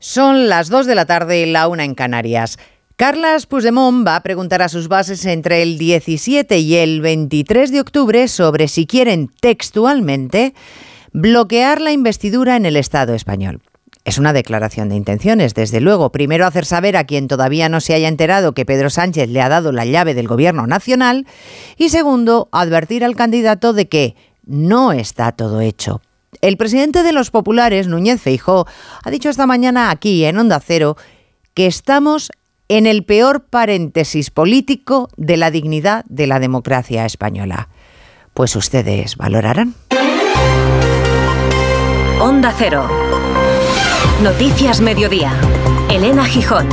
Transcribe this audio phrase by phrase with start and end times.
[0.00, 2.58] Son las 2 de la tarde, la una en Canarias.
[2.94, 7.80] Carlas Puigdemont va a preguntar a sus bases entre el 17 y el 23 de
[7.80, 10.54] octubre sobre si quieren textualmente
[11.12, 13.60] bloquear la investidura en el Estado español.
[14.04, 16.12] Es una declaración de intenciones, desde luego.
[16.12, 19.48] Primero hacer saber a quien todavía no se haya enterado que Pedro Sánchez le ha
[19.48, 21.26] dado la llave del Gobierno Nacional
[21.76, 26.00] y segundo, advertir al candidato de que no está todo hecho.
[26.40, 28.66] El presidente de los populares, Núñez Feijó,
[29.02, 30.96] ha dicho esta mañana aquí en Onda Cero
[31.54, 32.30] que estamos
[32.68, 37.68] en el peor paréntesis político de la dignidad de la democracia española.
[38.34, 39.74] Pues ustedes valorarán.
[42.20, 42.88] Onda Cero.
[44.22, 45.32] Noticias Mediodía.
[45.90, 46.68] Elena Gijón.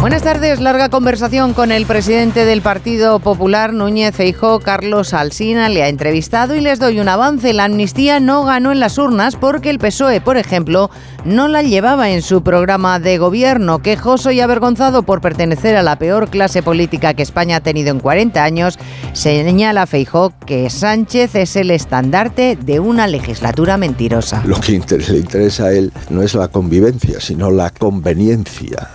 [0.00, 0.60] Buenas tardes.
[0.60, 5.68] Larga conversación con el presidente del Partido Popular, Núñez Feijó, Carlos Alsina.
[5.68, 7.52] Le ha entrevistado y les doy un avance.
[7.52, 10.88] La amnistía no ganó en las urnas porque el PSOE, por ejemplo,
[11.26, 13.80] no la llevaba en su programa de gobierno.
[13.80, 18.00] Quejoso y avergonzado por pertenecer a la peor clase política que España ha tenido en
[18.00, 18.78] 40 años,
[19.12, 24.42] señala Feijó que Sánchez es el estandarte de una legislatura mentirosa.
[24.46, 28.88] Lo que le interesa a él no es la convivencia, sino la conveniencia.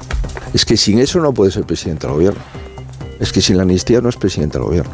[0.55, 2.39] Es que sin eso no puede ser presidente del gobierno.
[3.19, 4.93] Es que sin la amnistía no es presidente del gobierno.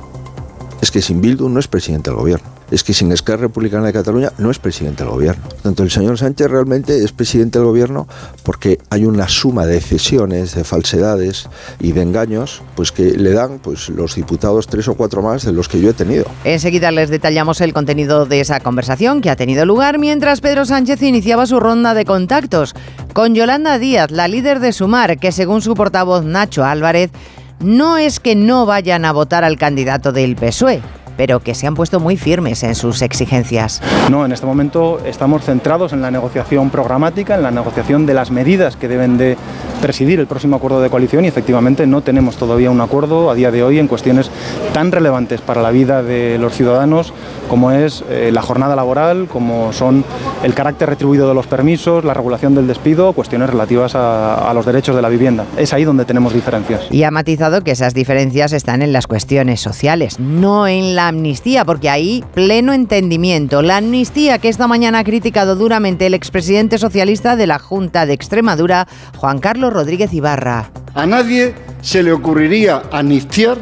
[0.81, 3.93] Es que sin Bildu no es presidente del gobierno es que sin Esquerra Republicana de
[3.93, 5.43] Cataluña no es presidente del gobierno.
[5.61, 8.07] Tanto el señor Sánchez realmente es presidente del gobierno
[8.43, 11.49] porque hay una suma de cesiones, de falsedades
[11.79, 15.51] y de engaños, pues que le dan pues los diputados tres o cuatro más de
[15.51, 16.25] los que yo he tenido.
[16.43, 21.01] Enseguida les detallamos el contenido de esa conversación que ha tenido lugar mientras Pedro Sánchez
[21.03, 22.73] iniciaba su ronda de contactos
[23.13, 27.11] con Yolanda Díaz, la líder de Sumar, que según su portavoz Nacho Álvarez,
[27.59, 30.81] no es que no vayan a votar al candidato del PSOE,
[31.21, 33.79] pero que se han puesto muy firmes en sus exigencias.
[34.09, 38.31] No, en este momento estamos centrados en la negociación programática, en la negociación de las
[38.31, 39.37] medidas que deben de
[39.83, 43.51] presidir el próximo acuerdo de coalición y efectivamente no tenemos todavía un acuerdo a día
[43.51, 44.31] de hoy en cuestiones
[44.73, 47.13] tan relevantes para la vida de los ciudadanos
[47.49, 50.03] como es eh, la jornada laboral, como son
[50.43, 54.65] el carácter retribuido de los permisos, la regulación del despido, cuestiones relativas a, a los
[54.65, 55.45] derechos de la vivienda.
[55.57, 56.87] Es ahí donde tenemos diferencias.
[56.91, 61.65] Y ha matizado que esas diferencias están en las cuestiones sociales, no en la amnistía,
[61.65, 63.61] porque ahí pleno entendimiento.
[63.61, 68.13] La amnistía que esta mañana ha criticado duramente el expresidente socialista de la Junta de
[68.13, 68.87] Extremadura,
[69.17, 70.71] Juan Carlos Rodríguez Ibarra.
[70.93, 73.57] A nadie se le ocurriría amnistiar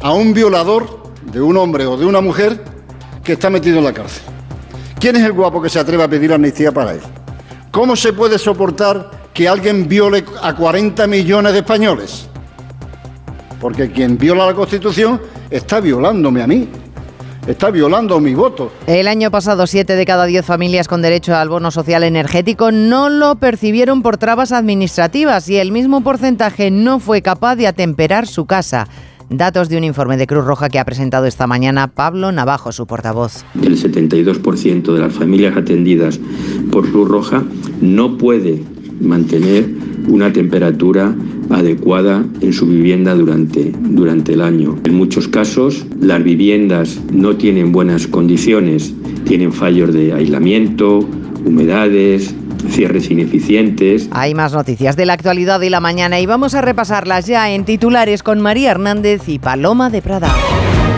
[0.00, 2.62] a un violador de un hombre o de una mujer
[3.22, 4.22] que está metido en la cárcel.
[4.98, 7.00] ¿Quién es el guapo que se atreve a pedir amnistía para él?
[7.70, 12.28] ¿Cómo se puede soportar que alguien viole a 40 millones de españoles?
[13.60, 16.68] Porque quien viola la Constitución está violándome a mí.
[17.46, 18.70] Está violando mi voto.
[18.86, 23.08] El año pasado, 7 de cada 10 familias con derecho al bono social energético no
[23.08, 28.46] lo percibieron por trabas administrativas y el mismo porcentaje no fue capaz de atemperar su
[28.46, 28.86] casa.
[29.34, 32.86] Datos de un informe de Cruz Roja que ha presentado esta mañana Pablo Navajo, su
[32.86, 33.46] portavoz.
[33.62, 36.20] El 72% de las familias atendidas
[36.70, 37.42] por Cruz Roja
[37.80, 38.62] no puede
[39.00, 39.70] mantener
[40.06, 41.16] una temperatura
[41.48, 44.76] adecuada en su vivienda durante, durante el año.
[44.84, 48.92] En muchos casos las viviendas no tienen buenas condiciones,
[49.24, 51.08] tienen fallos de aislamiento,
[51.46, 52.34] humedades,
[52.68, 54.08] cierres ineficientes.
[54.12, 57.64] Hay más noticias de la actualidad de la mañana y vamos a repasarlas ya en
[57.64, 60.32] titulares con María Hernández y Paloma de Prada.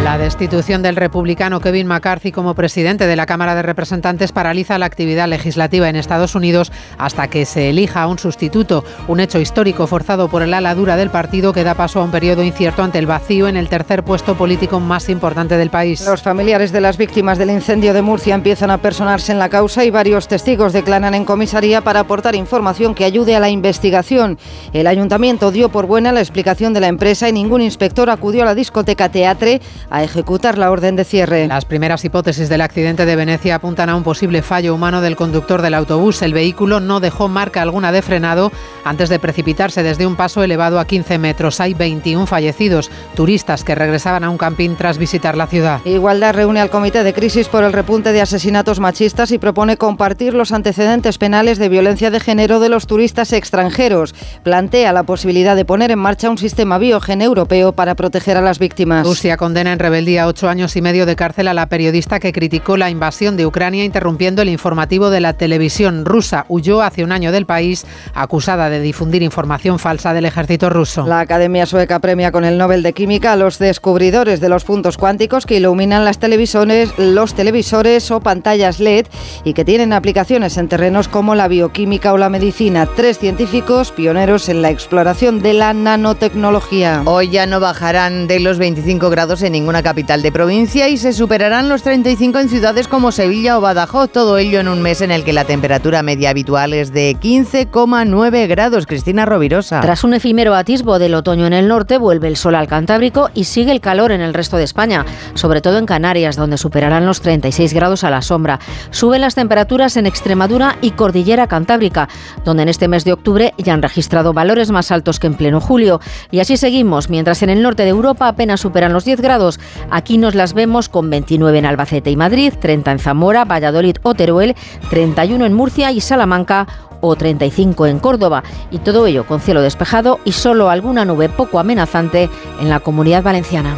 [0.03, 4.87] La destitución del republicano Kevin McCarthy como presidente de la Cámara de Representantes paraliza la
[4.87, 10.29] actividad legislativa en Estados Unidos hasta que se elija un sustituto, un hecho histórico forzado
[10.29, 13.07] por el ala dura del partido que da paso a un periodo incierto ante el
[13.07, 16.05] vacío en el tercer puesto político más importante del país.
[16.07, 19.85] Los familiares de las víctimas del incendio de Murcia empiezan a personarse en la causa
[19.85, 24.39] y varios testigos declaran en comisaría para aportar información que ayude a la investigación.
[24.73, 28.47] El ayuntamiento dio por buena la explicación de la empresa y ningún inspector acudió a
[28.47, 31.47] la discoteca Teatre a ejecutar la orden de cierre.
[31.47, 35.63] Las primeras hipótesis del accidente de Venecia apuntan a un posible fallo humano del conductor
[35.63, 36.23] del autobús.
[36.23, 38.53] El vehículo no dejó marca alguna de frenado
[38.85, 41.61] antes de precipitarse desde un paso elevado a 15 metros.
[41.61, 45.81] Hay 21 fallecidos, turistas que regresaban a un camping tras visitar la ciudad.
[45.85, 50.35] Igualdad reúne al Comité de Crisis por el repunte de asesinatos machistas y propone compartir
[50.35, 54.15] los antecedentes penales de violencia de género de los turistas extranjeros.
[54.43, 58.59] Plantea la posibilidad de poner en marcha un sistema biogen europeo para proteger a las
[58.59, 59.07] víctimas.
[59.07, 62.79] Rusia condena en rebeldía ocho años y medio de cárcel a la periodista que criticó
[62.79, 66.47] la invasión de Ucrania interrumpiendo el informativo de la televisión rusa.
[66.49, 67.85] Huyó hace un año del país
[68.15, 71.07] acusada de difundir información falsa del ejército ruso.
[71.07, 74.97] La Academia Sueca premia con el Nobel de Química a los descubridores de los puntos
[74.97, 79.07] cuánticos que iluminan las televisores, los televisores o pantallas LED
[79.45, 82.89] y que tienen aplicaciones en terrenos como la bioquímica o la medicina.
[82.95, 87.03] Tres científicos pioneros en la exploración de la nanotecnología.
[87.05, 91.13] Hoy ya no bajarán de los 25 grados en ninguna capital de provincia y se
[91.13, 94.11] superarán los 35 en ciudades como Sevilla o Badajoz.
[94.11, 98.49] Todo ello en un mes en el que la temperatura media habitual es de 15,9
[98.49, 98.85] grados.
[98.87, 99.81] Cristina Rovirosa.
[99.81, 103.45] Tras un efímero atisbo del otoño en el norte, vuelve el sol al Cantábrico y
[103.45, 107.21] sigue el calor en el resto de España, sobre todo en Canarias, donde superarán los
[107.21, 108.59] 36 grados a la sombra.
[108.91, 112.09] Suben las temperaturas en Extremadura y Cordillera Cantábrica,
[112.45, 115.61] donde en este mes de octubre ya han registrado valores más altos que en pleno
[115.61, 116.01] julio.
[116.33, 119.44] Y así seguimos, mientras en el norte de Europa apenas superan los 10 grados.
[119.91, 124.15] Aquí nos las vemos con 29 en Albacete y Madrid, 30 en Zamora, Valladolid o
[124.15, 124.55] Teruel,
[124.91, 126.67] 31 en Murcia y Salamanca
[127.01, 128.43] o 35 en Córdoba.
[128.71, 132.31] Y todo ello con cielo despejado y solo alguna nube poco amenazante
[132.61, 133.75] en la comunidad valenciana.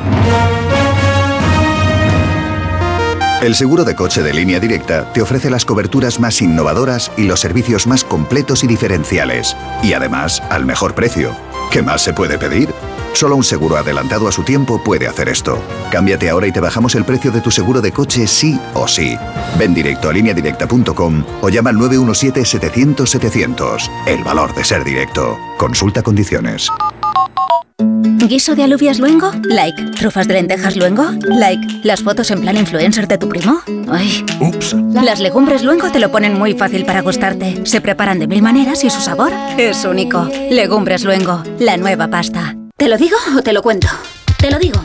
[3.43, 7.41] El seguro de coche de línea directa te ofrece las coberturas más innovadoras y los
[7.41, 9.55] servicios más completos y diferenciales.
[9.83, 11.33] Y además, al mejor precio.
[11.71, 12.69] ¿Qué más se puede pedir?
[13.13, 15.63] Solo un seguro adelantado a su tiempo puede hacer esto.
[15.91, 19.17] Cámbiate ahora y te bajamos el precio de tu seguro de coche sí o sí.
[19.59, 23.91] Ven directo a lineadirecta.com o llama al 917-700-700.
[24.07, 25.39] El valor de ser directo.
[25.57, 26.71] Consulta condiciones.
[28.27, 29.31] ¿Guiso de alubias luengo?
[29.45, 29.93] Like.
[29.93, 31.05] ¿Trufas de lentejas luengo?
[31.21, 31.81] Like.
[31.85, 33.61] ¿Las fotos en plan influencer de tu primo?
[33.89, 34.25] Ay.
[34.41, 34.75] Ups.
[34.93, 37.65] Las legumbres luengo te lo ponen muy fácil para gustarte.
[37.65, 40.29] Se preparan de mil maneras y su sabor es único.
[40.51, 42.57] Legumbres luengo, la nueva pasta.
[42.77, 43.89] ¿Te lo digo o te lo cuento?
[44.39, 44.81] Te lo digo.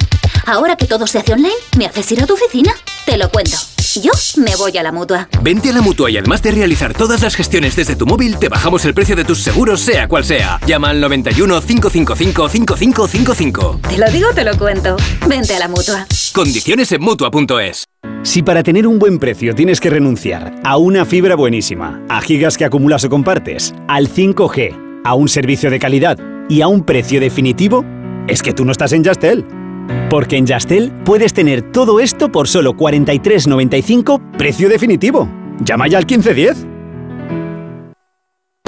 [0.45, 2.73] Ahora que todo se hace online, ¿me haces ir a tu oficina?
[3.05, 3.57] Te lo cuento.
[3.99, 5.27] Yo me voy a la mutua.
[5.41, 8.47] Vente a la mutua y además de realizar todas las gestiones desde tu móvil, te
[8.47, 10.59] bajamos el precio de tus seguros, sea cual sea.
[10.65, 13.79] Llama al 91 555 5555.
[13.89, 14.95] Te lo digo, te lo cuento.
[15.27, 16.05] Vente a la mutua.
[16.33, 17.85] Condiciones en mutua.es.
[18.23, 22.57] Si para tener un buen precio tienes que renunciar a una fibra buenísima, a gigas
[22.57, 26.17] que acumulas o compartes, al 5G, a un servicio de calidad
[26.47, 27.83] y a un precio definitivo,
[28.27, 29.45] es que tú no estás en Yastel.
[30.09, 35.29] Porque en Yastel puedes tener todo esto por solo 43.95 precio definitivo.
[35.63, 36.71] Llama ya al 1510.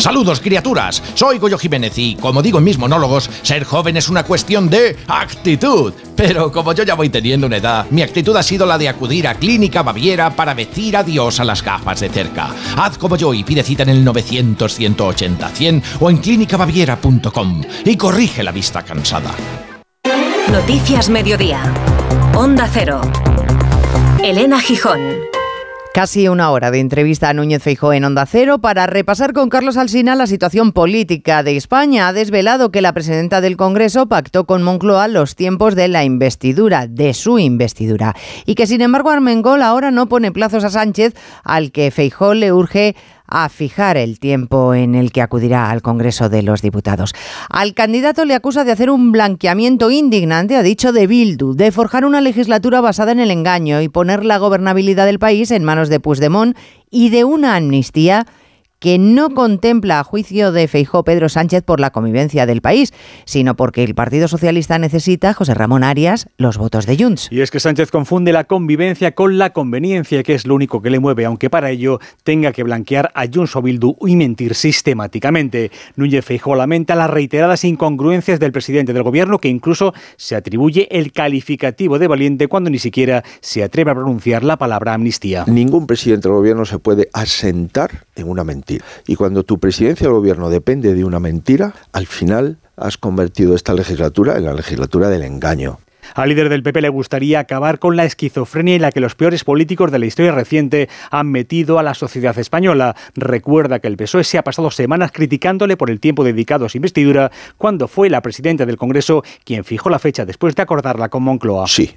[0.04, 4.24] Saludos criaturas, soy Goyo Jiménez y como digo en mis monólogos, ser joven es una
[4.24, 5.94] cuestión de actitud.
[6.18, 9.30] Pero como yo ya voy teniendo una edad, mi actitud ha sido la de acudir
[9.30, 12.50] a Clínica Baviera para decir adiós a las gafas de cerca.
[12.75, 17.95] Haz como yo y pide cita en el 900 180 100 o en clínicabaviera.com y
[17.95, 19.33] corrige la vista cansada.
[20.53, 21.63] Noticias Mediodía.
[22.35, 23.01] Onda Cero.
[24.23, 25.00] Elena Gijón.
[25.95, 29.77] Casi una hora de entrevista a Núñez Feijó en Onda Cero para repasar con Carlos
[29.77, 32.07] Alsina la situación política de España.
[32.07, 36.85] Ha desvelado que la presidenta del Congreso pactó con Moncloa los tiempos de la investidura,
[36.85, 38.15] de su investidura,
[38.45, 42.53] y que sin embargo Armengol ahora no pone plazos a Sánchez, al que Feijó le
[42.53, 42.95] urge
[43.28, 47.14] a fijar el tiempo en el que acudirá al Congreso de los Diputados.
[47.50, 52.06] Al candidato le acusa de hacer un blanqueamiento indignante, ha dicho, de Bildu, de forjar
[52.06, 56.00] una legislatura basada en el engaño y poner la gobernabilidad del país en manos de
[56.00, 56.58] Puigdemont
[56.90, 58.25] y de una amnistía
[58.83, 62.91] que no contempla a juicio de Feijó Pedro Sánchez por la convivencia del país,
[63.24, 67.30] sino porque el Partido Socialista necesita, José Ramón Arias, los votos de Junts.
[67.31, 70.89] Y es que Sánchez confunde la convivencia con la conveniencia, que es lo único que
[70.89, 75.72] le mueve, aunque para ello tenga que blanquear a Junts o Bildu y mentir sistemáticamente.
[75.96, 81.13] Núñez Feijó lamenta las reiteradas incongruencias del presidente del gobierno, que incluso se atribuye el
[81.13, 85.46] calificativo de valiente cuando ni siquiera se atreve a pronunciar la palabra amnistía.
[85.48, 88.73] Ningún presidente del gobierno se puede asentar en una mentira.
[89.08, 93.74] Y cuando tu presidencia del gobierno depende de una mentira, al final has convertido esta
[93.74, 95.80] legislatura en la legislatura del engaño.
[96.15, 99.44] Al líder del PP le gustaría acabar con la esquizofrenia en la que los peores
[99.44, 102.96] políticos de la historia reciente han metido a la sociedad española.
[103.15, 106.77] Recuerda que el PSOE se ha pasado semanas criticándole por el tiempo dedicado a su
[106.77, 111.24] investidura cuando fue la presidenta del Congreso quien fijó la fecha después de acordarla con
[111.24, 111.68] Moncloa.
[111.68, 111.96] Sí.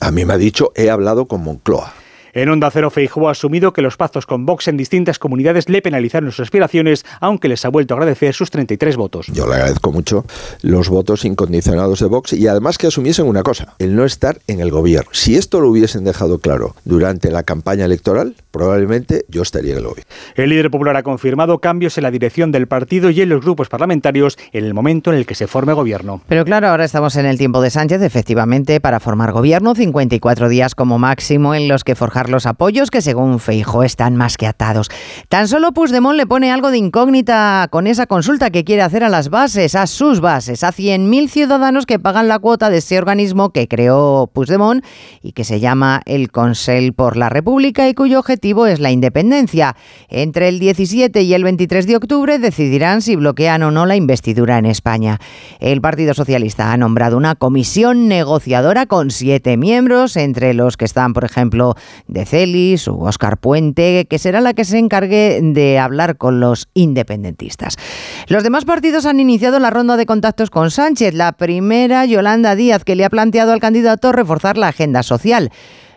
[0.00, 1.92] A mí me ha dicho, he hablado con Moncloa.
[2.36, 5.80] En Onda Cero, Feijóo ha asumido que los pactos con Vox en distintas comunidades le
[5.82, 9.28] penalizaron sus aspiraciones, aunque les ha vuelto a agradecer sus 33 votos.
[9.28, 10.24] Yo le agradezco mucho
[10.60, 14.58] los votos incondicionados de Vox y además que asumiesen una cosa, el no estar en
[14.58, 15.08] el gobierno.
[15.12, 19.84] Si esto lo hubiesen dejado claro durante la campaña electoral, probablemente yo estaría en el
[19.84, 20.10] gobierno.
[20.34, 23.68] El líder popular ha confirmado cambios en la dirección del partido y en los grupos
[23.68, 26.20] parlamentarios en el momento en el que se forme gobierno.
[26.26, 30.74] Pero claro, ahora estamos en el tiempo de Sánchez, efectivamente, para formar gobierno, 54 días
[30.74, 34.90] como máximo en los que forjar los apoyos que según Feijo están más que atados.
[35.28, 39.08] Tan solo Puigdemont le pone algo de incógnita con esa consulta que quiere hacer a
[39.08, 43.50] las bases, a sus bases, a 100.000 ciudadanos que pagan la cuota de ese organismo
[43.50, 44.84] que creó Puigdemont
[45.22, 49.76] y que se llama el Consell por la República y cuyo objetivo es la independencia.
[50.08, 54.58] Entre el 17 y el 23 de octubre decidirán si bloquean o no la investidura
[54.58, 55.18] en España.
[55.60, 61.12] El Partido Socialista ha nombrado una comisión negociadora con siete miembros, entre los que están,
[61.12, 61.74] por ejemplo,
[62.14, 66.68] De Celis o Óscar Puente, que será la que se encargue de hablar con los
[66.72, 67.76] independentistas.
[68.28, 71.12] Los demás partidos han iniciado la ronda de contactos con Sánchez.
[71.12, 75.50] La primera, Yolanda Díaz, que le ha planteado al candidato reforzar la agenda social.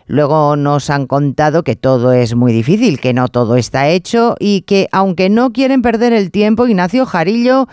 [0.06, 4.62] Luego nos han contado que todo es muy difícil, que no todo está hecho y
[4.62, 7.68] que aunque no quieren perder el tiempo, Ignacio Jarillo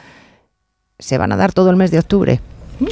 [1.00, 2.42] se van a dar todo el mes de octubre.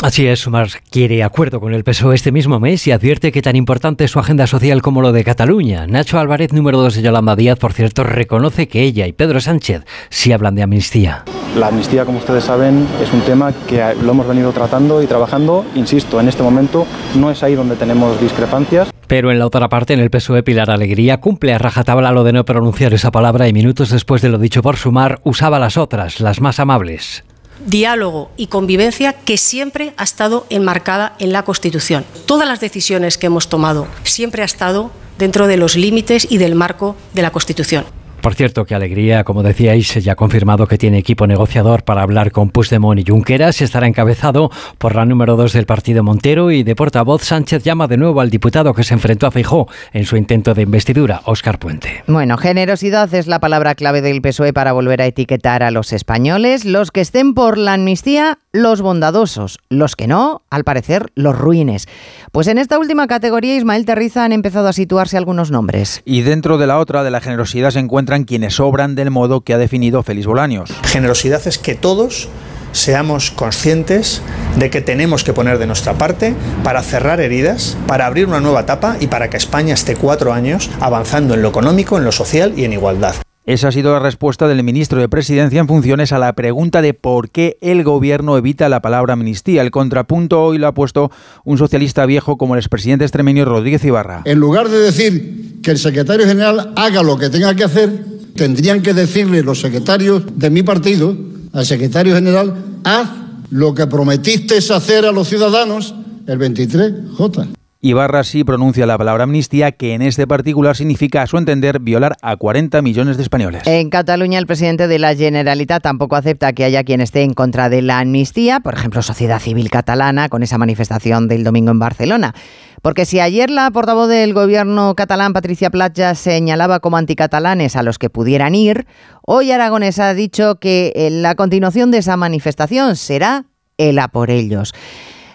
[0.02, 3.56] Así es, Sumar quiere acuerdo con el PSOE este mismo mes y advierte que tan
[3.56, 5.88] importante es su agenda social como lo de Cataluña.
[5.88, 9.84] Nacho Álvarez, número 2 de Yolanda Díaz, por cierto, reconoce que ella y Pedro Sánchez
[10.10, 11.24] sí hablan de amnistía.
[11.58, 15.66] La amnistía, como ustedes saben, es un tema que lo hemos venido tratando y trabajando.
[15.76, 18.90] Insisto, en este momento no es ahí donde tenemos discrepancias.
[19.08, 22.34] Pero en la otra parte, en el PSOE, Pilar Alegría cumple a rajatabla lo de
[22.34, 26.20] no pronunciar esa palabra y minutos después de lo dicho por Sumar, usaba las otras,
[26.20, 27.24] las más amables
[27.66, 32.06] diálogo y convivencia que siempre ha estado enmarcada en la Constitución.
[32.26, 36.56] Todas las decisiones que hemos tomado siempre ha estado dentro de los límites y del
[36.56, 37.86] marco de la Constitución.
[38.24, 42.32] Por cierto, qué alegría, como decíais, ya ha confirmado que tiene equipo negociador para hablar
[42.32, 43.62] con Puigdemont y Junqueras.
[43.62, 47.98] Estará encabezado por la número dos del partido Montero y de portavoz Sánchez llama de
[47.98, 52.02] nuevo al diputado que se enfrentó a Feijó en su intento de investidura, Óscar Puente.
[52.08, 56.64] Bueno, generosidad es la palabra clave del PSOE para volver a etiquetar a los españoles.
[56.64, 59.60] Los que estén por la amnistía, los bondadosos.
[59.68, 61.90] Los que no, al parecer, los ruines.
[62.32, 66.02] Pues en esta última categoría, Ismael Terriza han empezado a situarse algunos nombres.
[66.06, 69.56] Y dentro de la otra, de la generosidad, se encuentra quienes obran del modo que
[69.56, 70.70] ha definido Félix Bolaños.
[70.84, 72.30] Generosidad es que todos
[72.72, 74.22] seamos conscientes
[74.58, 78.62] de que tenemos que poner de nuestra parte para cerrar heridas, para abrir una nueva
[78.62, 82.54] etapa y para que España esté cuatro años avanzando en lo económico, en lo social
[82.56, 83.16] y en igualdad.
[83.46, 86.94] Esa ha sido la respuesta del ministro de Presidencia en funciones a la pregunta de
[86.94, 89.62] por qué el gobierno evita la palabra amnistía.
[89.62, 91.12] El contrapunto hoy lo ha puesto
[91.44, 94.22] un socialista viejo como el expresidente extremeño Rodríguez Ibarra.
[94.24, 98.82] En lugar de decir que el secretario general haga lo que tenga que hacer, tendrían
[98.82, 101.14] que decirle los secretarios de mi partido
[101.52, 103.10] al secretario general, haz
[103.50, 105.94] lo que prometiste hacer a los ciudadanos
[106.28, 107.63] el 23J.
[107.86, 112.16] Ibarra sí pronuncia la palabra amnistía, que en este particular significa, a su entender, violar
[112.22, 113.64] a 40 millones de españoles.
[113.66, 117.68] En Cataluña, el presidente de la Generalitat tampoco acepta que haya quien esté en contra
[117.68, 122.34] de la amnistía, por ejemplo, Sociedad Civil Catalana, con esa manifestación del domingo en Barcelona.
[122.82, 128.00] Porque si ayer la portavoz del gobierno catalán, Patricia Platja, señalaba como anticatalanes a los
[128.00, 128.88] que pudieran ir,
[129.24, 133.44] hoy Aragonés ha dicho que la continuación de esa manifestación será
[133.78, 134.74] el a por ellos.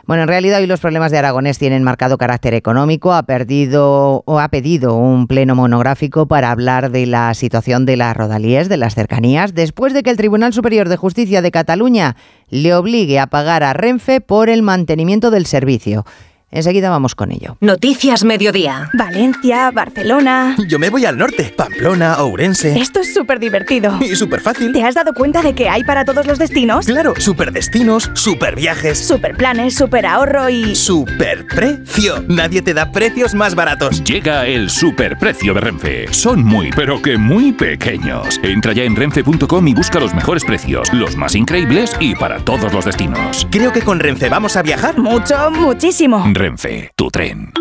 [0.09, 3.13] Bueno, en realidad hoy los problemas de Aragonés tienen marcado carácter económico.
[3.13, 8.17] Ha perdido o ha pedido un pleno monográfico para hablar de la situación de las
[8.17, 12.17] rodalíes, de las cercanías, después de que el Tribunal Superior de Justicia de Cataluña
[12.49, 16.07] le obligue a pagar a Renfe por el mantenimiento del servicio.
[16.51, 17.57] Enseguida vamos con ello.
[17.61, 18.91] Noticias Mediodía.
[18.95, 20.57] Valencia, Barcelona.
[20.67, 21.53] Yo me voy al norte.
[21.57, 22.79] Pamplona, Ourense.
[22.79, 23.99] Esto es súper divertido.
[24.01, 24.73] Y súper fácil.
[24.73, 26.87] ¿Te has dado cuenta de que hay para todos los destinos?
[26.87, 28.99] Claro, súper destinos, súper viajes.
[28.99, 30.75] Súper planes, súper ahorro y.
[30.75, 32.25] ¡Súper precio!
[32.29, 34.03] Nadie te da precios más baratos.
[34.05, 36.07] Llega el super precio de Renfe.
[36.13, 38.41] Son muy, pero que muy pequeños.
[38.43, 42.73] Entra ya en renfe.com y busca los mejores precios, los más increíbles y para todos
[42.73, 43.47] los destinos.
[43.51, 44.99] Creo que con Renfe vamos a viajar.
[44.99, 46.25] Mucho, muchísimo.
[46.39, 47.53] Renfe, tu tren.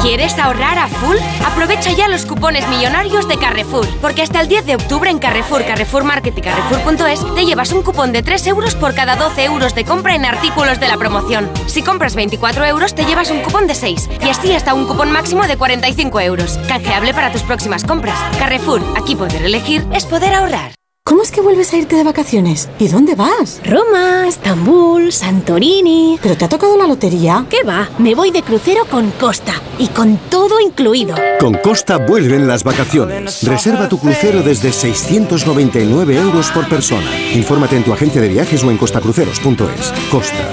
[0.00, 1.16] ¿Quieres ahorrar a full?
[1.44, 5.64] Aprovecha ya los cupones millonarios de Carrefour, porque hasta el 10 de octubre en Carrefour,
[5.66, 9.74] Carrefour Market y Carrefour.es te llevas un cupón de 3 euros por cada 12 euros
[9.74, 11.50] de compra en artículos de la promoción.
[11.66, 15.10] Si compras 24 euros te llevas un cupón de 6 y así hasta un cupón
[15.10, 16.56] máximo de 45 euros.
[16.68, 18.18] Canjeable para tus próximas compras.
[18.38, 20.79] Carrefour, aquí poder elegir es poder ahorrar.
[21.20, 22.70] ¿Cómo es que vuelves a irte de vacaciones?
[22.78, 23.60] ¿Y dónde vas?
[23.64, 26.18] Roma, Estambul, Santorini.
[26.22, 27.44] ¿Pero te ha tocado la lotería?
[27.50, 27.90] ¿Qué va?
[27.98, 31.16] Me voy de crucero con Costa y con todo incluido.
[31.38, 33.42] Con Costa vuelven las vacaciones.
[33.42, 37.10] Reserva tu crucero desde 699 euros por persona.
[37.34, 39.92] Infórmate en tu agencia de viajes o en costacruceros.es.
[40.10, 40.48] Costa.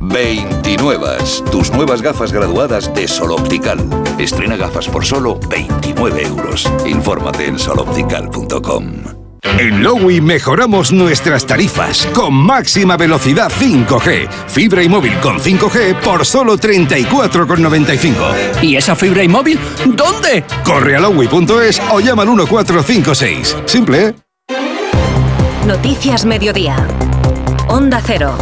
[0.00, 1.06] 29.
[1.52, 3.78] Tus nuevas gafas graduadas de Sol Optical.
[4.18, 6.68] Estrena gafas por solo 29 euros.
[6.86, 9.29] Infórmate en soloptical.com.
[9.42, 14.28] En Lowy mejoramos nuestras tarifas con máxima velocidad 5G.
[14.48, 18.62] Fibra y móvil con 5G por solo 34,95.
[18.62, 20.44] ¿Y esa fibra y móvil dónde?
[20.64, 23.56] Corre a lowy.es o llama al 1456.
[23.66, 24.14] Simple, ¿eh?
[25.66, 26.86] Noticias Mediodía.
[27.68, 28.36] Onda Cero.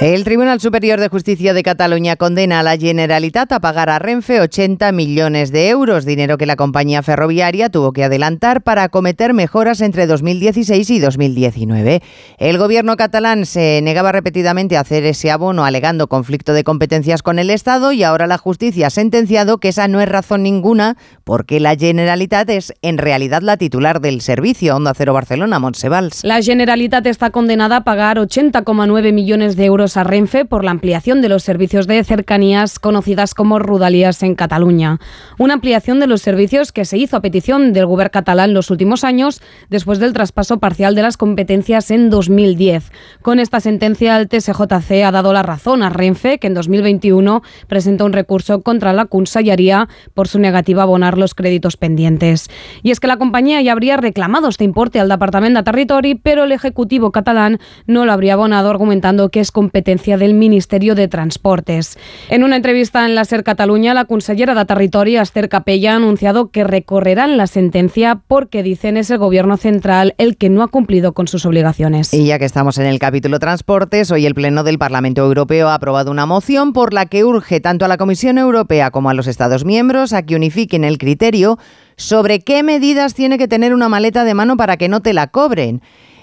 [0.00, 4.40] El Tribunal Superior de Justicia de Cataluña condena a la Generalitat a pagar a Renfe
[4.40, 9.82] 80 millones de euros, dinero que la compañía ferroviaria tuvo que adelantar para acometer mejoras
[9.82, 12.00] entre 2016 y 2019.
[12.38, 17.38] El gobierno catalán se negaba repetidamente a hacer ese abono alegando conflicto de competencias con
[17.38, 21.60] el Estado y ahora la justicia ha sentenciado que esa no es razón ninguna porque
[21.60, 24.76] la Generalitat es en realidad la titular del servicio.
[24.76, 26.24] Onda Cero Barcelona, Montsevals.
[26.24, 31.22] La Generalitat está condenada a pagar 80,9 millones de euros a Renfe por la ampliación
[31.22, 34.98] de los servicios de cercanías conocidas como Rudalías en Cataluña.
[35.38, 39.04] Una ampliación de los servicios que se hizo a petición del gobierno catalán los últimos
[39.04, 42.90] años después del traspaso parcial de las competencias en 2010.
[43.20, 48.06] Con esta sentencia el TSJC ha dado la razón a Renfe que en 2021 presentó
[48.06, 52.48] un recurso contra la Consellería por su negativa a abonar los créditos pendientes.
[52.82, 56.44] Y es que la compañía ya habría reclamado este importe al Departamento de Territori, pero
[56.44, 61.98] el Ejecutivo catalán no lo habría abonado argumentando que es competencia del Ministerio de Transportes.
[62.28, 66.50] En una entrevista en la SER Cataluña, la consellera de Territori, Esther Capella, ha anunciado
[66.50, 71.12] que recorrerán la sentencia porque, dicen, es el Gobierno central el que no ha cumplido
[71.12, 72.14] con sus obligaciones.
[72.14, 75.74] Y ya que estamos en el capítulo transportes, hoy el Pleno del Parlamento Europeo ha
[75.74, 79.26] aprobado una moción por la que urge tanto a la Comisión Europea como a los
[79.26, 81.58] Estados miembros a que unifiquen el criterio
[81.96, 85.26] sobre qué medidas tiene que tener una maleta de mano para que no te la
[85.26, 85.82] cobren.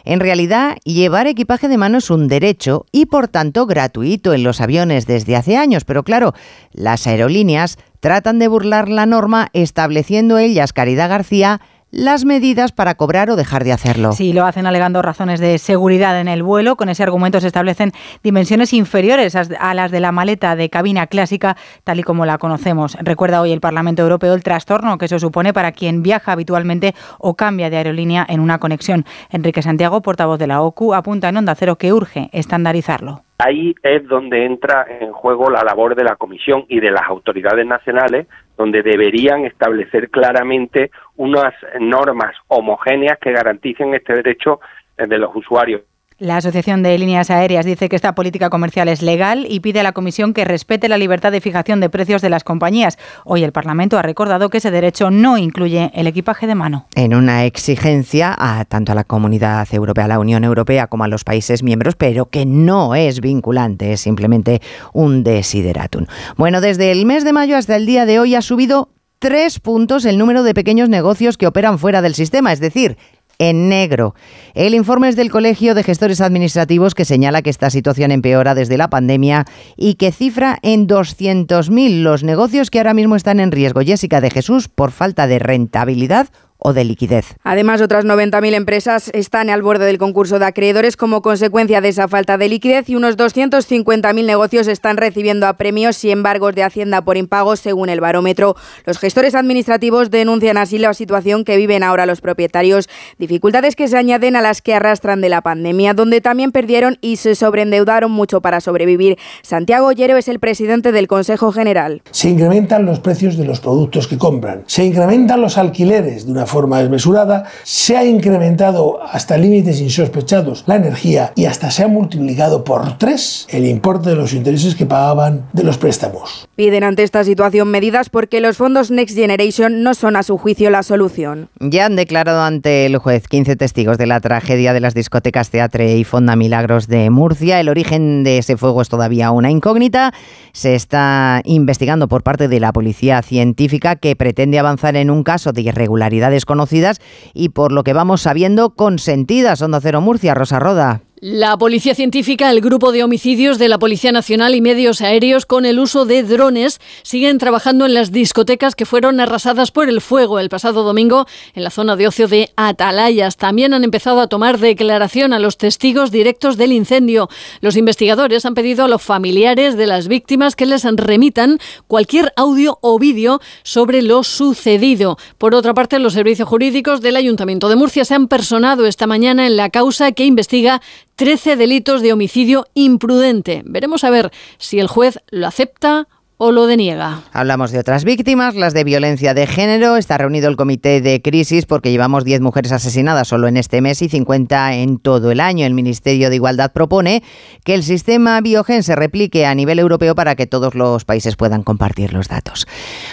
[0.10, 4.62] En realidad, llevar equipaje de mano es un derecho y por tanto gratuito en los
[4.62, 6.34] aviones desde hace años, pero claro,
[6.72, 11.60] las aerolíneas tratan de burlar la norma estableciendo ellas, Caridad García,
[11.91, 14.12] las medidas para cobrar o dejar de hacerlo.
[14.12, 16.75] Sí, lo hacen alegando razones de seguridad en el vuelo.
[16.75, 17.91] Con ese argumento se establecen
[18.24, 22.98] dimensiones inferiores a las de la maleta de cabina clásica, tal y como la conocemos.
[23.01, 27.36] Recuerda hoy el Parlamento Europeo el trastorno que eso supone para quien viaja habitualmente o
[27.36, 29.06] cambia de aerolínea en una conexión.
[29.32, 33.22] Enrique Santiago, portavoz de la OCU, apunta en Onda Cero que urge estandarizarlo.
[33.39, 37.67] Ahí es donde entra en juego la labor de la Comisión y de las autoridades
[37.67, 38.25] nacionales,
[38.58, 44.60] donde deberían establecer claramente unas normas homogéneas que garanticen este derecho
[44.98, 45.82] de los usuarios.
[46.20, 49.84] La Asociación de Líneas Aéreas dice que esta política comercial es legal y pide a
[49.84, 52.98] la Comisión que respete la libertad de fijación de precios de las compañías.
[53.24, 56.88] Hoy el Parlamento ha recordado que ese derecho no incluye el equipaje de mano.
[56.96, 61.08] En una exigencia a tanto a la Comunidad Europea, a la Unión Europea como a
[61.08, 64.60] los países miembros, pero que no es vinculante, es simplemente
[64.94, 66.08] un desideratum.
[66.36, 70.06] Bueno, desde el mes de mayo hasta el día de hoy ha subido tres puntos
[70.06, 72.97] el número de pequeños negocios que operan fuera del sistema, es decir,
[73.39, 74.15] en negro.
[74.56, 78.77] El informe es del Colegio de Gestores Administrativos que señala que esta situación empeora desde
[78.77, 83.82] la pandemia y que cifra en 200.000 los negocios que ahora mismo están en riesgo.
[83.82, 87.36] Jessica de Jesús, por falta de rentabilidad o de liquidez.
[87.43, 92.08] Además, otras 90.000 empresas están al borde del concurso de acreedores como consecuencia de esa
[92.08, 97.02] falta de liquidez y unos 250.000 negocios están recibiendo a premios y embargos de Hacienda
[97.02, 98.56] por impagos, según el barómetro.
[98.86, 103.98] Los gestores administrativos denuncian así la situación que viven ahora los propietarios, dificultades que se
[103.98, 108.41] añaden a las que arrastran de la pandemia, donde también perdieron y se sobreendeudaron mucho
[108.41, 109.17] para sobrevivir.
[109.43, 112.02] Santiago Llero es el presidente del Consejo General.
[112.12, 116.47] Se incrementan los precios de los productos que compran, se incrementan los alquileres de una
[116.48, 122.64] forma desmesurada, se ha incrementado hasta límites insospechados la energía y hasta se ha multiplicado
[122.64, 126.48] por tres el importe de los intereses que pagaban de los préstamos.
[126.56, 130.70] Piden ante esta situación medidas porque los fondos Next Generation no son a su juicio
[130.70, 131.50] la solución.
[131.60, 135.98] Ya han declarado ante el juez 15 testigos de la tragedia de las discotecas Teatre
[135.98, 137.60] y Fonda Milagros de Murcia.
[137.60, 140.14] El origen de ese fuego es todavía una incógnita.
[140.54, 145.52] Se está investigando por parte de la policía científica que pretende avanzar en un caso
[145.54, 147.02] de irregularidades desconocidas
[147.34, 149.62] y por lo que vamos sabiendo consentidas.
[149.62, 151.07] Onda Cero Murcia, Rosa Roda.
[151.19, 155.65] La Policía Científica, el Grupo de Homicidios de la Policía Nacional y medios aéreos con
[155.65, 160.38] el uso de drones siguen trabajando en las discotecas que fueron arrasadas por el fuego
[160.38, 161.25] el pasado domingo
[161.56, 163.38] en la zona de ocio de Atalayas.
[163.38, 167.30] También han empezado a tomar declaración a los testigos directos del incendio.
[167.62, 172.77] Los investigadores han pedido a los familiares de las víctimas que les remitan cualquier audio
[172.82, 175.17] o vídeo sobre lo sucedido.
[175.39, 179.47] Por otra parte, los servicios jurídicos del Ayuntamiento de Murcia se han personado esta mañana
[179.47, 180.80] en la causa que investiga
[181.17, 183.63] 13 delitos de homicidio imprudente.
[183.65, 186.08] Veremos a ver si el juez lo acepta
[186.39, 187.21] o lo deniega.
[187.34, 189.97] Hablamos de otras víctimas, las de violencia de género.
[189.97, 194.04] Está reunido el comité de crisis porque llevamos 10 mujeres asesinadas solo en este mes
[194.04, 195.65] y 50 en todo el año.
[195.65, 197.23] El Ministerio de Igualdad propone
[197.63, 201.63] que el sistema Biogen se replique a nivel europeo para que todos los países puedan
[201.63, 202.67] compartir los datos.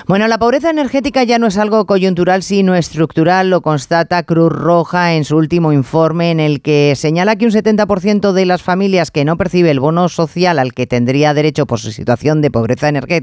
[0.07, 5.15] Bueno, la pobreza energética ya no es algo coyuntural, sino estructural, lo constata Cruz Roja
[5.15, 9.25] en su último informe en el que señala que un 70% de las familias que
[9.25, 13.14] no percibe el bono social al que tendría derecho por su situación de pobreza energética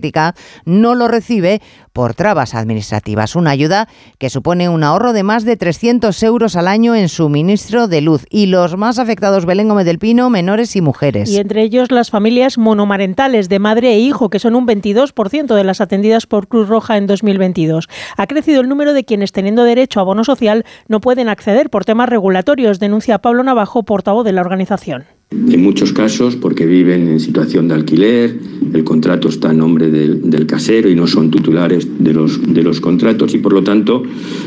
[0.65, 1.61] no lo recibe
[1.93, 3.35] por trabas administrativas.
[3.35, 7.87] Una ayuda que supone un ahorro de más de 300 euros al año en suministro
[7.87, 8.25] de luz.
[8.29, 11.29] Y los más afectados, Belén Gómez del Pino, menores y mujeres.
[11.29, 15.63] Y entre ellos las familias monomarentales de madre e hijo, que son un 22% de
[15.63, 17.89] las atendidas por Cruz Roja en 2022.
[18.17, 21.85] Ha crecido el número de quienes, teniendo derecho a bono social, no pueden acceder por
[21.85, 25.05] temas regulatorios, denuncia Pablo Navajo, portavoz de la organización.
[25.31, 28.37] En muchos casos porque viven en situación de alquiler,
[28.73, 32.81] el contrato está en nombre del, casero y no son titulares de los, de los
[32.81, 34.03] contratos y por lo tanto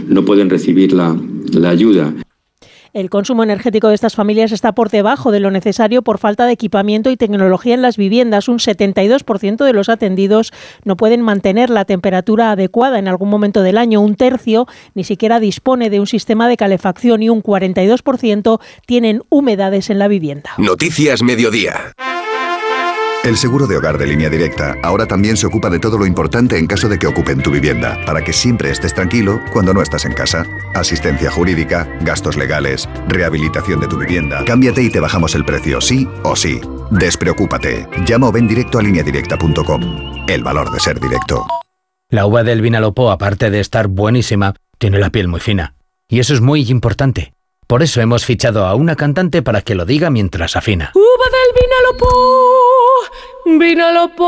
[0.08, 1.16] no pueden recibir la
[1.68, 2.14] ayuda.
[2.94, 6.52] El consumo energético de estas familias está por debajo de lo necesario por falta de
[6.52, 8.46] equipamiento y tecnología en las viviendas.
[8.46, 10.52] Un 72% de los atendidos
[10.84, 14.00] no pueden mantener la temperatura adecuada en algún momento del año.
[14.00, 19.90] Un tercio ni siquiera dispone de un sistema de calefacción y un 42% tienen humedades
[19.90, 20.50] en la vivienda.
[20.58, 21.94] Noticias Mediodía.
[23.24, 26.58] El seguro de hogar de línea directa ahora también se ocupa de todo lo importante
[26.58, 30.04] en caso de que ocupen tu vivienda, para que siempre estés tranquilo cuando no estás
[30.04, 30.44] en casa.
[30.74, 34.44] Asistencia jurídica, gastos legales, rehabilitación de tu vivienda.
[34.44, 36.60] Cámbiate y te bajamos el precio, sí o sí.
[36.90, 37.88] Despreocúpate.
[38.04, 39.80] Llama o ven directo a lineadirecta.com.
[40.28, 41.46] El valor de ser directo.
[42.10, 45.76] La uva del Vinalopó, aparte de estar buenísima, tiene la piel muy fina.
[46.08, 47.33] Y eso es muy importante.
[47.66, 50.92] Por eso hemos fichado a una cantante para que lo diga mientras afina.
[50.94, 52.12] ¡Uva del Vinalopó!
[53.58, 54.26] ¡Vinalopó!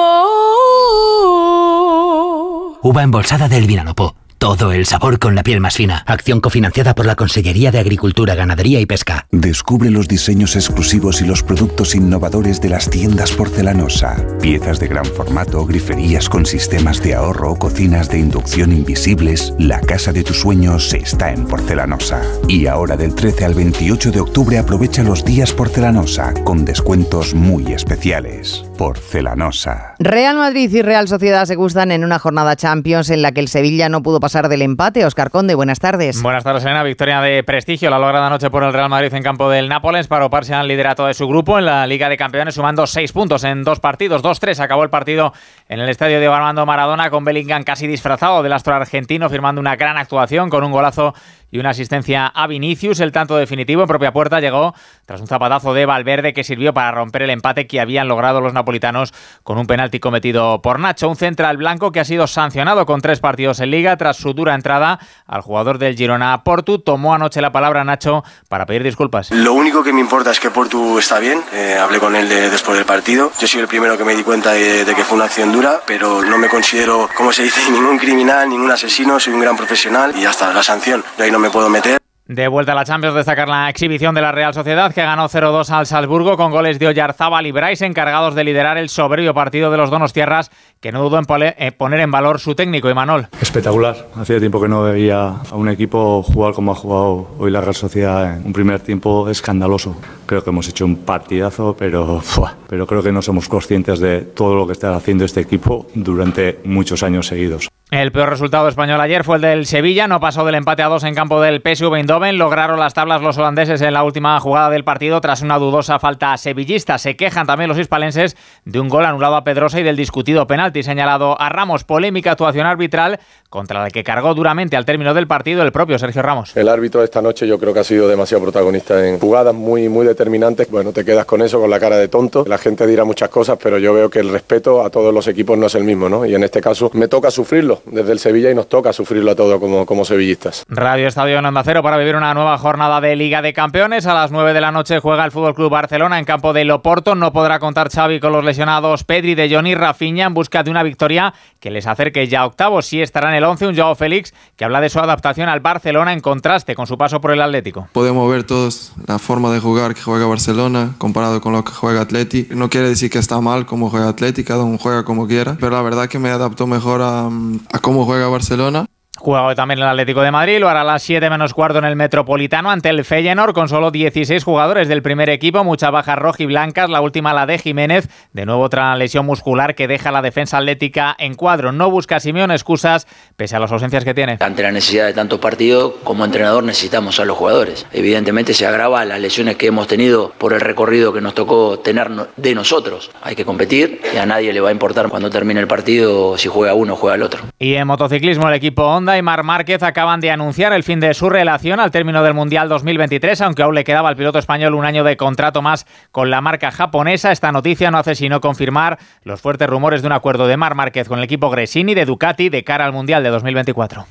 [2.82, 4.14] Uva embolsada del Vinalopó.
[4.38, 6.04] Todo el sabor con la piel más fina.
[6.06, 9.26] Acción cofinanciada por la Consellería de Agricultura, Ganadería y Pesca.
[9.30, 14.16] Descubre los diseños exclusivos y los productos innovadores de las tiendas porcelanosa.
[14.42, 19.54] Piezas de gran formato, griferías con sistemas de ahorro, cocinas de inducción invisibles.
[19.58, 22.20] La casa de tus sueños está en porcelanosa.
[22.46, 27.72] Y ahora del 13 al 28 de octubre aprovecha los días porcelanosa con descuentos muy
[27.72, 28.66] especiales.
[28.76, 29.94] Porcelanosa.
[29.98, 33.48] Real Madrid y Real Sociedad se gustan en una jornada Champions en la que el
[33.48, 35.04] Sevilla no pudo pasar del empate.
[35.04, 36.22] Oscar Conde, buenas tardes.
[36.22, 36.82] Buenas tardes, Elena.
[36.82, 40.26] Victoria de prestigio, la lograda anoche por el Real Madrid en campo del Nápoles para
[40.26, 43.64] oparse al liderato de su grupo en la Liga de Campeones, sumando seis puntos en
[43.64, 44.22] dos partidos.
[44.22, 45.32] 2-3 acabó el partido
[45.68, 49.76] en el estadio de Armando Maradona con Bellingham casi disfrazado del astro argentino, firmando una
[49.76, 51.14] gran actuación con un golazo
[51.50, 53.00] y una asistencia a Vinicius.
[53.00, 56.90] El tanto definitivo en propia puerta llegó tras un zapatazo de Valverde que sirvió para
[56.90, 61.08] romper el empate que habían logrado los napolitanos con un penalti cometido por Nacho.
[61.08, 64.54] Un central blanco que ha sido sancionado con tres partidos en liga tras su dura
[64.54, 66.78] entrada al jugador del Girona Portu.
[66.80, 69.30] Tomó anoche la palabra Nacho para pedir disculpas.
[69.30, 71.42] Lo único que me importa es que Portu está bien.
[71.52, 73.30] Eh, hablé con él de, después del partido.
[73.40, 75.80] Yo soy el primero que me di cuenta de, de que fue una acción dura,
[75.86, 79.20] pero no me considero, como se dice, ningún criminal, ningún asesino.
[79.20, 81.04] Soy un gran profesional y hasta la sanción.
[81.16, 81.98] Yo ahí no me puedo meter.
[82.28, 85.70] De vuelta a la Champions, destacar la exhibición de la Real Sociedad, que ganó 0-2
[85.70, 89.76] al Salzburgo con goles de Oyarzábal y Bryce, encargados de liderar el soberbio partido de
[89.76, 93.28] los Donostiarras, que no dudó en poner en valor su técnico, Imanol.
[93.40, 94.08] Espectacular.
[94.16, 97.76] Hacía tiempo que no veía a un equipo jugar como ha jugado hoy la Real
[97.76, 99.96] Sociedad en un primer tiempo escandaloso.
[100.26, 102.20] Creo que hemos hecho un partidazo, pero,
[102.66, 106.58] pero creo que no somos conscientes de todo lo que está haciendo este equipo durante
[106.64, 107.68] muchos años seguidos.
[107.92, 111.04] El peor resultado español ayer fue el del Sevilla, no pasó del empate a dos
[111.04, 114.82] en campo del PSV Eindhoven, lograron las tablas los holandeses en la última jugada del
[114.82, 116.98] partido tras una dudosa falta sevillista.
[116.98, 120.82] Se quejan también los hispalenses de un gol anulado a Pedrosa y del discutido penalti
[120.82, 123.20] señalado a Ramos, polémica actuación arbitral
[123.50, 126.56] contra la que cargó duramente al término del partido el propio Sergio Ramos.
[126.56, 130.04] El árbitro esta noche yo creo que ha sido demasiado protagonista en jugadas muy muy
[130.04, 130.68] determinantes.
[130.72, 132.44] Bueno, te quedas con eso con la cara de tonto.
[132.48, 135.56] La gente dirá muchas cosas, pero yo veo que el respeto a todos los equipos
[135.56, 136.26] no es el mismo, ¿no?
[136.26, 139.30] Y en este caso me toca sufrirlo sufrirlo desde el Sevilla y nos toca sufrirlo
[139.30, 140.64] a todo como, como sevillistas.
[140.68, 144.06] Radio Estadio en Onda Cero para vivir una nueva jornada de Liga de Campeones.
[144.06, 147.14] A las 9 de la noche juega el Fútbol Club Barcelona en campo de Loporto.
[147.14, 150.70] No podrá contar Xavi con los lesionados Pedri, De Jong y Rafinha en busca de
[150.70, 152.86] una victoria que les acerque ya a octavos.
[152.86, 156.12] Sí estará en el 11 un Joao Félix que habla de su adaptación al Barcelona
[156.12, 157.88] en contraste con su paso por el Atlético.
[157.92, 162.02] Podemos ver todos la forma de jugar que juega Barcelona comparado con lo que juega
[162.02, 162.48] Atleti.
[162.50, 165.72] No quiere decir que está mal como juega Atleti, cada uno juega como quiera, pero
[165.72, 167.28] la verdad que me adaptó mejor a,
[167.72, 168.86] a cómo juega Barcelona.
[169.18, 171.84] Juega hoy también el Atlético de Madrid, lo hará a las 7 menos cuarto en
[171.86, 176.90] el Metropolitano ante el Feyenoord con solo 16 jugadores del primer equipo, muchas bajas rojiblancas,
[176.90, 181.16] la última la de Jiménez, de nuevo otra lesión muscular que deja la defensa atlética
[181.18, 181.72] en cuadro.
[181.72, 184.36] No busca Simeón excusas pese a las ausencias que tiene.
[184.40, 187.86] Ante la necesidad de tantos partidos, como entrenador necesitamos a los jugadores.
[187.92, 192.10] Evidentemente se agrava las lesiones que hemos tenido por el recorrido que nos tocó tener
[192.36, 193.10] de nosotros.
[193.22, 196.48] Hay que competir y a nadie le va a importar cuando termine el partido si
[196.48, 197.40] juega uno o juega el otro.
[197.58, 201.12] Y en motociclismo el equipo Honda y Mar Márquez acaban de anunciar el fin de
[201.12, 204.86] su relación al término del Mundial 2023, aunque aún le quedaba al piloto español un
[204.86, 207.30] año de contrato más con la marca japonesa.
[207.30, 211.08] Esta noticia no hace sino confirmar los fuertes rumores de un acuerdo de Mar Márquez
[211.08, 214.06] con el equipo Gresini de Ducati de cara al Mundial de 2024.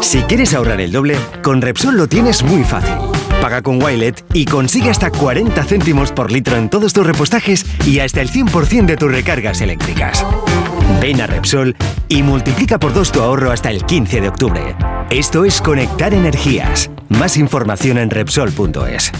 [0.00, 2.94] Si quieres ahorrar el doble, con Repsol lo tienes muy fácil.
[3.40, 8.00] Paga con Wilet y consigue hasta 40 céntimos por litro en todos tus repostajes y
[8.00, 10.24] hasta el 100% de tus recargas eléctricas.
[11.00, 11.76] Ven a Repsol
[12.08, 14.76] y multiplica por dos tu ahorro hasta el 15 de octubre.
[15.10, 16.90] Esto es Conectar Energías.
[17.08, 19.12] Más información en Repsol.es.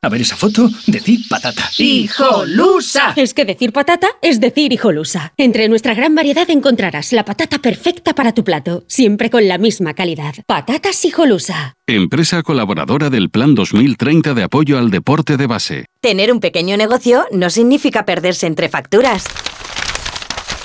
[0.00, 1.68] A ver esa foto, decir patata.
[1.76, 3.14] ¡Hijolusa!
[3.16, 5.32] Es que decir patata es decir hijolusa.
[5.36, 9.94] Entre nuestra gran variedad encontrarás la patata perfecta para tu plato, siempre con la misma
[9.94, 10.34] calidad.
[10.46, 11.74] Patatas hijolusa.
[11.86, 15.86] Empresa colaboradora del Plan 2030 de apoyo al deporte de base.
[16.00, 19.24] Tener un pequeño negocio no significa perderse entre facturas.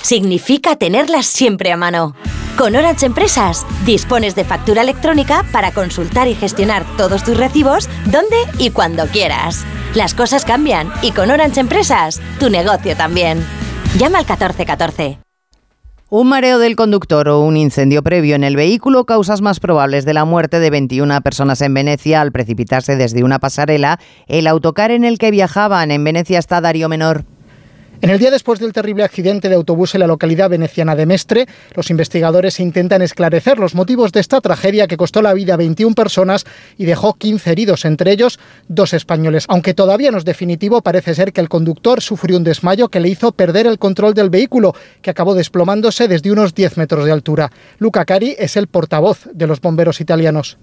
[0.04, 2.14] Significa tenerlas siempre a mano.
[2.58, 8.36] Con Orange Empresas dispones de factura electrónica para consultar y gestionar todos tus recibos donde
[8.58, 9.64] y cuando quieras.
[9.94, 13.42] Las cosas cambian y con Orange Empresas tu negocio también.
[13.96, 15.20] Llama al 1414.
[16.10, 20.12] Un mareo del conductor o un incendio previo en el vehículo, causas más probables de
[20.12, 25.04] la muerte de 21 personas en Venecia al precipitarse desde una pasarela el autocar en
[25.04, 25.90] el que viajaban.
[25.90, 27.24] En Venecia está Darío Menor.
[28.04, 31.46] En el día después del terrible accidente de autobús en la localidad veneciana de Mestre,
[31.74, 35.94] los investigadores intentan esclarecer los motivos de esta tragedia que costó la vida a 21
[35.94, 36.44] personas
[36.76, 38.38] y dejó 15 heridos, entre ellos
[38.68, 39.46] dos españoles.
[39.48, 43.08] Aunque todavía no es definitivo, parece ser que el conductor sufrió un desmayo que le
[43.08, 47.52] hizo perder el control del vehículo, que acabó desplomándose desde unos 10 metros de altura.
[47.78, 50.58] Luca Cari es el portavoz de los bomberos italianos.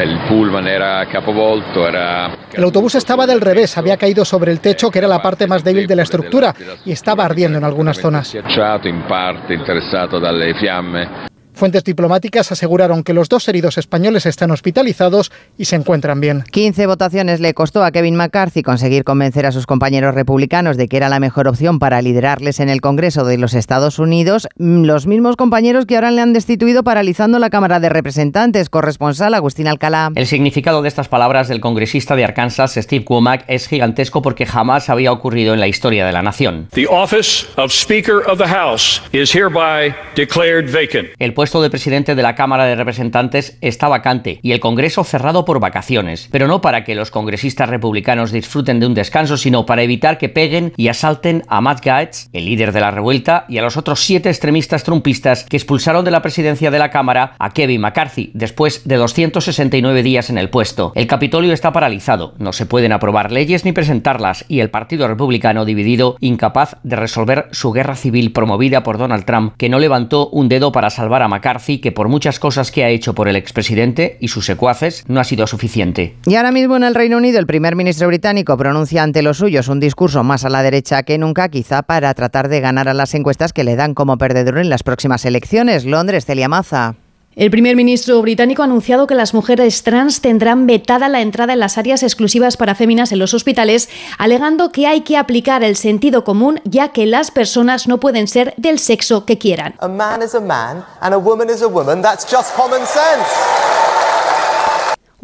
[0.00, 2.34] El pullman era capovolto, era...
[2.52, 5.62] El autobús estaba del revés, había caído sobre el techo, que era la parte más
[5.62, 8.34] débil de la estructura, y estaba ardiendo en algunas zonas.
[11.54, 16.44] Fuentes diplomáticas aseguraron que los dos heridos españoles están hospitalizados y se encuentran bien.
[16.50, 20.96] 15 votaciones le costó a Kevin McCarthy conseguir convencer a sus compañeros republicanos de que
[20.96, 25.06] era la mejor opción para liderarles en el Congreso de los Estados Unidos, mm, los
[25.06, 28.70] mismos compañeros que ahora le han destituido paralizando la Cámara de Representantes.
[28.70, 30.10] Corresponsal Agustín Alcalá.
[30.14, 34.88] El significado de estas palabras del congresista de Arkansas, Steve Womack, es gigantesco porque jamás
[34.88, 36.68] había ocurrido en la historia de la nación.
[36.72, 41.08] The office of Speaker of the House is hereby declared vacant.
[41.18, 45.44] El puesto de presidente de la Cámara de Representantes está vacante y el Congreso cerrado
[45.44, 49.82] por vacaciones, pero no para que los congresistas republicanos disfruten de un descanso, sino para
[49.82, 53.62] evitar que peguen y asalten a Matt Gaetz, el líder de la revuelta, y a
[53.62, 57.80] los otros siete extremistas trumpistas que expulsaron de la presidencia de la Cámara a Kevin
[57.80, 60.92] McCarthy después de 269 días en el puesto.
[60.94, 65.64] El Capitolio está paralizado, no se pueden aprobar leyes ni presentarlas y el Partido Republicano
[65.64, 70.48] dividido, incapaz de resolver su guerra civil promovida por Donald Trump, que no levantó un
[70.48, 74.16] dedo para salvar a McCarthy, que por muchas cosas que ha hecho por el expresidente
[74.20, 76.14] y sus secuaces no ha sido suficiente.
[76.26, 79.68] Y ahora mismo en el Reino Unido el primer ministro británico pronuncia ante los suyos
[79.68, 83.14] un discurso más a la derecha que nunca, quizá para tratar de ganar a las
[83.14, 85.84] encuestas que le dan como perdedor en las próximas elecciones.
[85.84, 86.94] Londres, Celia Maza.
[87.34, 91.60] El primer ministro británico ha anunciado que las mujeres trans tendrán vetada la entrada en
[91.60, 96.24] las áreas exclusivas para féminas en los hospitales, alegando que hay que aplicar el sentido
[96.24, 99.74] común ya que las personas no pueden ser del sexo que quieran.
[99.78, 102.02] A man is a man and a woman is a woman.
[102.02, 103.81] That's just common sense.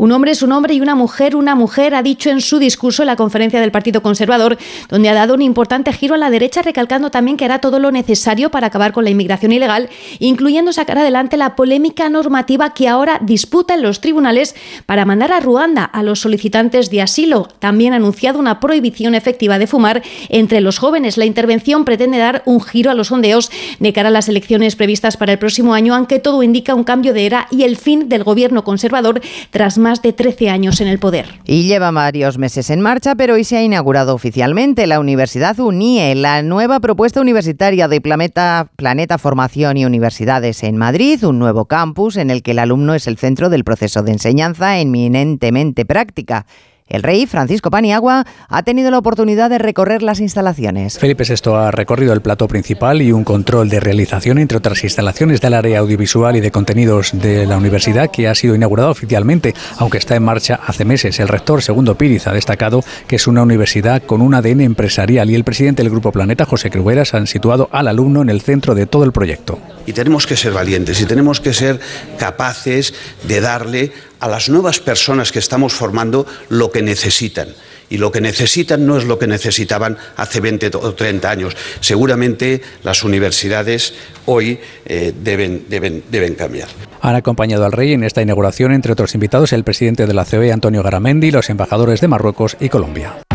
[0.01, 3.03] Un hombre es un hombre y una mujer una mujer, ha dicho en su discurso
[3.03, 4.57] en la conferencia del Partido Conservador,
[4.89, 7.91] donde ha dado un importante giro a la derecha, recalcando también que hará todo lo
[7.91, 9.89] necesario para acabar con la inmigración ilegal,
[10.21, 14.55] incluyendo sacar adelante la polémica normativa que ahora disputa en los tribunales
[14.87, 17.49] para mandar a Ruanda a los solicitantes de asilo.
[17.59, 21.17] También ha anunciado una prohibición efectiva de fumar entre los jóvenes.
[21.17, 25.17] La intervención pretende dar un giro a los sondeos de cara a las elecciones previstas
[25.17, 28.23] para el próximo año, aunque todo indica un cambio de era y el fin del
[28.23, 31.25] gobierno conservador tras más más de 13 años en el poder.
[31.47, 36.15] Y lleva varios meses en marcha, pero hoy se ha inaugurado oficialmente la Universidad UNIE,
[36.15, 42.19] la nueva propuesta universitaria de Planeta, Planeta Formación y Universidades en Madrid, un nuevo campus
[42.19, 46.45] en el que el alumno es el centro del proceso de enseñanza eminentemente práctica.
[46.89, 50.99] El rey Francisco Paniagua ha tenido la oportunidad de recorrer las instalaciones.
[50.99, 55.43] Felipe VI ha recorrido el plato principal y un control de realización, entre otras instalaciones
[55.43, 59.99] del área audiovisual y de contenidos de la universidad, que ha sido inaugurada oficialmente, aunque
[59.99, 61.21] está en marcha hace meses.
[61.21, 65.35] El rector Segundo Píriz ha destacado que es una universidad con un ADN empresarial y
[65.35, 68.87] el presidente del Grupo Planeta, José Crugueras, han situado al alumno en el centro de
[68.87, 69.59] todo el proyecto.
[69.85, 71.81] Y tenemos que ser valientes y tenemos que ser
[72.19, 77.49] capaces de darle a las nuevas personas que estamos formando lo que necesitan.
[77.91, 81.57] Y lo que necesitan no es lo que necesitaban hace 20 o 30 años.
[81.81, 83.95] Seguramente las universidades
[84.27, 86.69] hoy eh, deben, deben, deben cambiar.
[87.01, 90.53] Han acompañado al rey en esta inauguración, entre otros invitados, el presidente de la COE,
[90.53, 93.28] Antonio Garamendi, los embajadores de Marruecos y Colombia.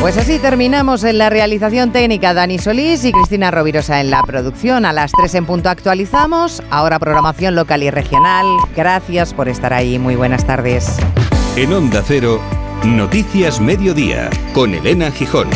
[0.00, 4.84] Pues así terminamos en la realización técnica Dani Solís y Cristina Rovirosa en la producción.
[4.84, 6.62] A las 3 en punto actualizamos.
[6.70, 8.46] Ahora programación local y regional.
[8.76, 9.98] Gracias por estar ahí.
[9.98, 10.96] Muy buenas tardes.
[11.56, 12.40] En Onda Cero,
[12.84, 15.48] Noticias Mediodía, con Elena Gijón.